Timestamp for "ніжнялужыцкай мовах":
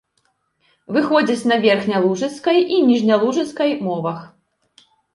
2.91-4.19